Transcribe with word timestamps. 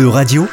E-Radio, 0.00 0.48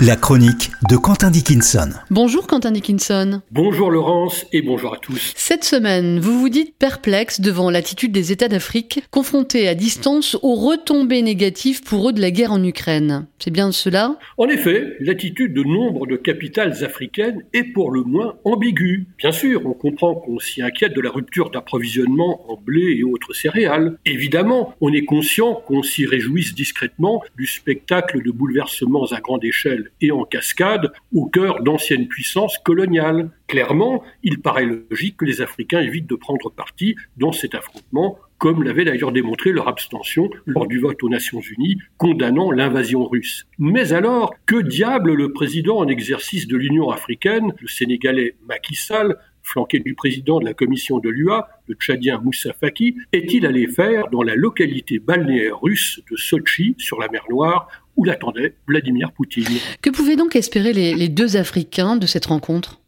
la 0.00 0.14
chronique 0.14 0.70
de 0.88 0.96
Quentin 0.96 1.28
Dickinson. 1.28 1.90
Bonjour 2.08 2.46
Quentin 2.46 2.70
Dickinson. 2.70 3.42
Bonjour 3.50 3.90
Laurence 3.90 4.46
et 4.52 4.62
bonjour 4.62 4.94
à 4.94 4.98
tous. 4.98 5.32
Cette 5.34 5.64
semaine, 5.64 6.20
vous 6.20 6.38
vous 6.38 6.48
dites 6.48 6.76
perplexe 6.78 7.40
devant 7.40 7.68
l'attitude 7.68 8.12
des 8.12 8.30
États 8.30 8.46
d'Afrique, 8.46 9.02
confrontés 9.10 9.66
à 9.66 9.74
distance 9.74 10.36
aux 10.42 10.54
retombées 10.54 11.22
négatives 11.22 11.82
pour 11.82 12.08
eux 12.08 12.12
de 12.12 12.20
la 12.20 12.30
guerre 12.30 12.52
en 12.52 12.62
Ukraine. 12.62 13.26
C'est 13.40 13.50
bien 13.50 13.72
cela? 13.72 14.16
En 14.36 14.46
effet, 14.46 14.96
l'attitude 15.00 15.52
de 15.52 15.64
nombre 15.64 16.06
de 16.06 16.14
capitales 16.14 16.84
africaines 16.84 17.42
est 17.52 17.64
pour 17.64 17.90
le 17.90 18.04
moins 18.04 18.36
ambiguë. 18.44 19.08
Bien 19.18 19.32
sûr, 19.32 19.66
on 19.66 19.72
comprend 19.72 20.14
qu'on 20.14 20.38
s'y 20.38 20.62
inquiète 20.62 20.94
de 20.94 21.00
la 21.00 21.10
rupture 21.10 21.50
d'approvisionnement 21.50 22.48
en 22.48 22.56
blé 22.56 22.98
et 22.98 23.02
autres 23.02 23.32
céréales. 23.32 23.98
Évidemment, 24.04 24.74
on 24.80 24.92
est 24.92 25.04
conscient 25.04 25.54
qu'on 25.54 25.82
s'y 25.82 26.06
réjouisse 26.06 26.54
discrètement 26.54 27.20
du 27.36 27.46
spectacle 27.46 28.22
de 28.22 28.30
bouleversements 28.30 29.06
à 29.06 29.20
grande 29.20 29.44
échelle 29.44 29.87
et 30.00 30.10
en 30.10 30.24
cascade 30.24 30.92
au 31.14 31.26
cœur 31.26 31.62
d'anciennes 31.62 32.08
puissances 32.08 32.58
coloniales. 32.58 33.30
Clairement, 33.46 34.02
il 34.22 34.40
paraît 34.40 34.66
logique 34.66 35.16
que 35.16 35.24
les 35.24 35.40
Africains 35.40 35.80
évitent 35.80 36.08
de 36.08 36.14
prendre 36.14 36.50
parti 36.50 36.96
dans 37.16 37.32
cet 37.32 37.54
affrontement, 37.54 38.18
comme 38.38 38.62
l'avait 38.62 38.84
d'ailleurs 38.84 39.12
démontré 39.12 39.52
leur 39.52 39.68
abstention 39.68 40.30
lors 40.46 40.66
du 40.66 40.78
vote 40.78 41.02
aux 41.02 41.08
Nations 41.08 41.40
Unies 41.40 41.78
condamnant 41.96 42.50
l'invasion 42.50 43.04
russe. 43.04 43.46
Mais 43.58 43.92
alors, 43.92 44.34
que 44.46 44.60
diable 44.60 45.14
le 45.14 45.32
président 45.32 45.78
en 45.78 45.88
exercice 45.88 46.46
de 46.46 46.56
l'Union 46.56 46.90
africaine, 46.90 47.52
le 47.60 47.68
Sénégalais 47.68 48.36
Macky 48.46 48.74
Sall, 48.74 49.16
flanqué 49.48 49.80
du 49.80 49.94
président 49.94 50.38
de 50.38 50.44
la 50.44 50.54
commission 50.54 50.98
de 50.98 51.08
l'UA, 51.08 51.48
le 51.66 51.74
Tchadien 51.74 52.20
Moussa 52.22 52.52
Faki, 52.52 52.96
est-il 53.12 53.46
allé 53.46 53.66
faire 53.66 54.08
dans 54.10 54.22
la 54.22 54.34
localité 54.34 54.98
balnéaire 54.98 55.60
russe 55.60 56.00
de 56.10 56.16
Sochi, 56.16 56.74
sur 56.78 57.00
la 57.00 57.08
mer 57.08 57.24
Noire, 57.30 57.68
où 57.96 58.04
l'attendait 58.04 58.54
Vladimir 58.66 59.12
Poutine? 59.12 59.58
Que 59.82 59.90
pouvaient 59.90 60.16
donc 60.16 60.36
espérer 60.36 60.72
les, 60.72 60.94
les 60.94 61.08
deux 61.08 61.36
Africains 61.36 61.96
de 61.96 62.06
cette 62.06 62.26
rencontre? 62.26 62.80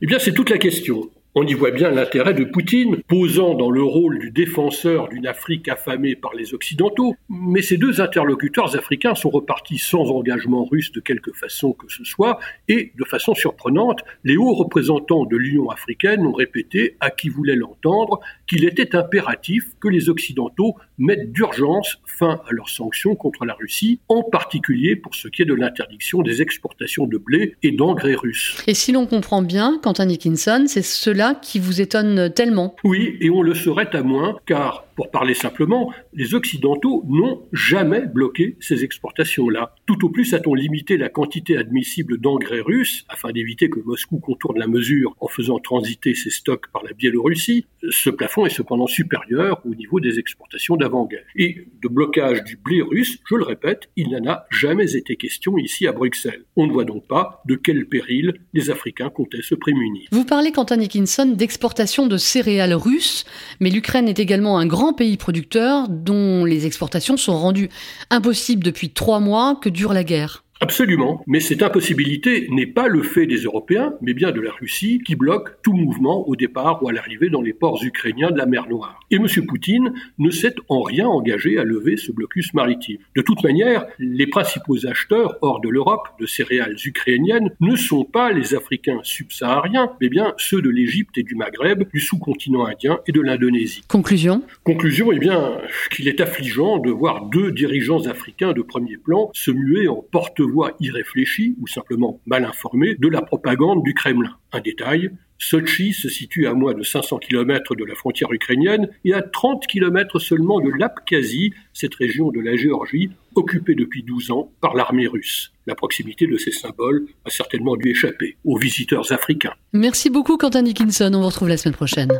Eh 0.00 0.06
bien, 0.06 0.18
c'est 0.18 0.32
toute 0.32 0.50
la 0.50 0.58
question. 0.58 1.10
On 1.38 1.46
y 1.46 1.52
voit 1.52 1.70
bien 1.70 1.90
l'intérêt 1.90 2.32
de 2.32 2.44
Poutine, 2.44 3.02
posant 3.08 3.52
dans 3.52 3.70
le 3.70 3.82
rôle 3.82 4.18
du 4.18 4.30
défenseur 4.30 5.10
d'une 5.10 5.26
Afrique 5.26 5.68
affamée 5.68 6.16
par 6.16 6.32
les 6.32 6.54
Occidentaux, 6.54 7.14
mais 7.28 7.60
ces 7.60 7.76
deux 7.76 8.00
interlocuteurs 8.00 8.74
africains 8.74 9.14
sont 9.14 9.28
repartis 9.28 9.76
sans 9.76 10.10
engagement 10.10 10.64
russe 10.64 10.92
de 10.92 11.00
quelque 11.00 11.32
façon 11.34 11.74
que 11.74 11.92
ce 11.92 12.04
soit, 12.04 12.38
et 12.68 12.90
de 12.98 13.04
façon 13.04 13.34
surprenante, 13.34 14.00
les 14.24 14.38
hauts 14.38 14.54
représentants 14.54 15.26
de 15.26 15.36
l'Union 15.36 15.68
africaine 15.68 16.26
ont 16.26 16.32
répété 16.32 16.96
à 17.00 17.10
qui 17.10 17.28
voulait 17.28 17.54
l'entendre 17.54 18.20
qu'il 18.46 18.64
était 18.64 18.94
impératif 18.94 19.64
que 19.80 19.88
les 19.88 20.08
Occidentaux 20.08 20.76
mettent 20.98 21.32
d'urgence 21.32 21.98
fin 22.06 22.40
à 22.48 22.52
leurs 22.52 22.68
sanctions 22.68 23.14
contre 23.14 23.44
la 23.44 23.54
Russie, 23.54 24.00
en 24.08 24.22
particulier 24.22 24.96
pour 24.96 25.14
ce 25.14 25.28
qui 25.28 25.42
est 25.42 25.46
de 25.46 25.54
l'interdiction 25.54 26.22
des 26.22 26.42
exportations 26.42 27.06
de 27.06 27.18
blé 27.18 27.56
et 27.62 27.72
d'engrais 27.72 28.14
russes. 28.14 28.56
Et 28.66 28.74
si 28.74 28.92
l'on 28.92 29.06
comprend 29.06 29.42
bien, 29.42 29.78
Quentin 29.82 30.06
Dickinson, 30.06 30.64
c'est 30.66 30.82
cela 30.82 31.38
qui 31.40 31.58
vous 31.58 31.80
étonne 31.80 32.30
tellement? 32.32 32.76
Oui, 32.84 33.16
et 33.20 33.30
on 33.30 33.42
le 33.42 33.54
saurait 33.54 33.94
à 33.94 34.02
moins, 34.02 34.36
car 34.46 34.85
pour 34.96 35.10
parler 35.10 35.34
simplement, 35.34 35.92
les 36.14 36.34
Occidentaux 36.34 37.04
n'ont 37.06 37.42
jamais 37.52 38.06
bloqué 38.06 38.56
ces 38.60 38.82
exportations-là. 38.82 39.74
Tout 39.84 40.06
au 40.06 40.08
plus 40.08 40.32
a-t-on 40.32 40.54
limité 40.54 40.96
la 40.96 41.10
quantité 41.10 41.58
admissible 41.58 42.18
d'engrais 42.18 42.60
russes 42.60 43.04
afin 43.10 43.30
d'éviter 43.30 43.68
que 43.68 43.80
Moscou 43.80 44.18
contourne 44.18 44.58
la 44.58 44.66
mesure 44.66 45.14
en 45.20 45.28
faisant 45.28 45.58
transiter 45.58 46.14
ses 46.14 46.30
stocks 46.30 46.68
par 46.72 46.82
la 46.82 46.94
Biélorussie. 46.94 47.66
Ce 47.90 48.08
plafond 48.08 48.46
est 48.46 48.50
cependant 48.50 48.86
supérieur 48.86 49.60
au 49.66 49.74
niveau 49.74 50.00
des 50.00 50.18
exportations 50.18 50.76
d'avant-guerre. 50.76 51.26
Et 51.36 51.68
de 51.82 51.88
blocage 51.88 52.42
du 52.44 52.56
blé 52.56 52.80
russe, 52.80 53.18
je 53.28 53.34
le 53.34 53.44
répète, 53.44 53.90
il 53.96 54.10
n'en 54.10 54.30
a 54.30 54.46
jamais 54.50 54.96
été 54.96 55.16
question 55.16 55.58
ici 55.58 55.86
à 55.86 55.92
Bruxelles. 55.92 56.44
On 56.56 56.66
ne 56.66 56.72
voit 56.72 56.84
donc 56.84 57.06
pas 57.06 57.42
de 57.44 57.54
quel 57.54 57.86
péril 57.86 58.32
les 58.54 58.70
Africains 58.70 59.10
comptaient 59.10 59.42
se 59.42 59.54
prémunir. 59.54 60.08
Vous 60.10 60.24
parlez, 60.24 60.52
Quentin 60.52 60.78
Dickinson, 60.78 61.26
d'exportation 61.26 62.06
de 62.06 62.16
céréales 62.16 62.74
russes, 62.74 63.26
mais 63.60 63.68
l'Ukraine 63.68 64.08
est 64.08 64.18
également 64.18 64.58
un 64.58 64.66
grand 64.66 64.85
pays 64.92 65.16
producteur 65.16 65.88
dont 65.88 66.44
les 66.44 66.66
exportations 66.66 67.16
sont 67.16 67.38
rendues 67.38 67.70
impossibles 68.10 68.64
depuis 68.64 68.90
trois 68.90 69.20
mois 69.20 69.58
que 69.60 69.68
dure 69.68 69.92
la 69.92 70.04
guerre. 70.04 70.45
Absolument, 70.60 71.22
mais 71.26 71.40
cette 71.40 71.62
impossibilité 71.62 72.48
n'est 72.50 72.66
pas 72.66 72.88
le 72.88 73.02
fait 73.02 73.26
des 73.26 73.42
Européens, 73.42 73.94
mais 74.00 74.14
bien 74.14 74.32
de 74.32 74.40
la 74.40 74.52
Russie 74.52 75.02
qui 75.04 75.14
bloque 75.14 75.60
tout 75.62 75.74
mouvement 75.74 76.26
au 76.26 76.34
départ 76.34 76.82
ou 76.82 76.88
à 76.88 76.92
l'arrivée 76.92 77.28
dans 77.28 77.42
les 77.42 77.52
ports 77.52 77.82
ukrainiens 77.84 78.30
de 78.30 78.38
la 78.38 78.46
mer 78.46 78.66
Noire. 78.66 79.00
Et 79.10 79.16
M. 79.16 79.26
Poutine 79.46 79.92
ne 80.18 80.30
s'est 80.30 80.54
en 80.68 80.80
rien 80.80 81.06
engagé 81.06 81.58
à 81.58 81.64
lever 81.64 81.98
ce 81.98 82.10
blocus 82.10 82.54
maritime. 82.54 82.98
De 83.14 83.20
toute 83.20 83.42
manière, 83.44 83.86
les 83.98 84.26
principaux 84.26 84.86
acheteurs 84.86 85.36
hors 85.42 85.60
de 85.60 85.68
l'Europe 85.68 86.08
de 86.18 86.26
céréales 86.26 86.76
ukrainiennes 86.84 87.50
ne 87.60 87.76
sont 87.76 88.04
pas 88.04 88.32
les 88.32 88.54
Africains 88.54 89.00
subsahariens, 89.02 89.92
mais 90.00 90.08
bien 90.08 90.32
ceux 90.38 90.62
de 90.62 90.70
l'Égypte 90.70 91.18
et 91.18 91.22
du 91.22 91.34
Maghreb, 91.34 91.84
du 91.92 92.00
sous-continent 92.00 92.64
indien 92.64 93.00
et 93.06 93.12
de 93.12 93.20
l'Indonésie. 93.20 93.82
Conclusion? 93.88 94.42
Conclusion, 94.64 95.12
eh 95.12 95.18
bien, 95.18 95.58
qu'il 95.92 96.08
est 96.08 96.20
affligeant 96.22 96.78
de 96.78 96.90
voir 96.90 97.26
deux 97.26 97.52
dirigeants 97.52 98.06
africains 98.06 98.52
de 98.52 98.62
premier 98.62 98.96
plan 98.96 99.30
se 99.34 99.50
muer 99.50 99.88
en 99.88 100.02
porte 100.10 100.40
voix 100.46 100.76
irréfléchie 100.80 101.56
ou 101.60 101.66
simplement 101.66 102.20
mal 102.26 102.44
informée 102.44 102.94
de 102.94 103.08
la 103.08 103.22
propagande 103.22 103.82
du 103.82 103.94
Kremlin. 103.94 104.36
Un 104.52 104.60
détail, 104.60 105.10
Sochi 105.38 105.92
se 105.92 106.08
situe 106.08 106.46
à 106.46 106.54
moins 106.54 106.74
de 106.74 106.82
500 106.82 107.18
km 107.18 107.74
de 107.74 107.84
la 107.84 107.94
frontière 107.94 108.32
ukrainienne 108.32 108.88
et 109.04 109.12
à 109.12 109.22
30 109.22 109.66
km 109.66 110.18
seulement 110.18 110.60
de 110.60 110.70
l'Abkhazie, 110.78 111.52
cette 111.72 111.94
région 111.94 112.30
de 112.30 112.40
la 112.40 112.56
Géorgie 112.56 113.10
occupée 113.34 113.74
depuis 113.74 114.02
12 114.02 114.30
ans 114.30 114.50
par 114.60 114.74
l'armée 114.74 115.06
russe. 115.06 115.52
La 115.66 115.74
proximité 115.74 116.26
de 116.26 116.36
ces 116.36 116.52
symboles 116.52 117.06
a 117.24 117.30
certainement 117.30 117.76
dû 117.76 117.90
échapper 117.90 118.36
aux 118.44 118.56
visiteurs 118.56 119.12
africains. 119.12 119.52
Merci 119.72 120.10
beaucoup 120.10 120.36
Quentin 120.36 120.62
Dickinson, 120.62 121.10
on 121.12 121.20
vous 121.20 121.26
retrouve 121.26 121.48
la 121.48 121.56
semaine 121.56 121.74
prochaine. 121.74 122.12